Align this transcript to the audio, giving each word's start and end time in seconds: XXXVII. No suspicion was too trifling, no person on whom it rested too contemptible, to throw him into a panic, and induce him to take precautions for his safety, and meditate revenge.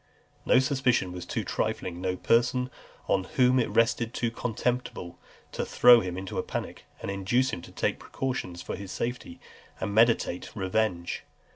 XXXVII. 0.01 0.41
No 0.55 0.59
suspicion 0.59 1.11
was 1.11 1.27
too 1.27 1.43
trifling, 1.43 2.01
no 2.01 2.15
person 2.15 2.71
on 3.07 3.25
whom 3.35 3.59
it 3.59 3.69
rested 3.69 4.15
too 4.15 4.31
contemptible, 4.31 5.19
to 5.51 5.63
throw 5.63 5.99
him 5.99 6.17
into 6.17 6.39
a 6.39 6.41
panic, 6.41 6.85
and 7.03 7.11
induce 7.11 7.51
him 7.51 7.61
to 7.61 7.71
take 7.71 7.99
precautions 7.99 8.63
for 8.63 8.75
his 8.75 8.91
safety, 8.91 9.39
and 9.79 9.93
meditate 9.93 10.49
revenge. 10.55 11.23